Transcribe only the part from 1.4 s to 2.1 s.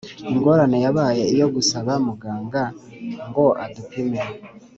gusaba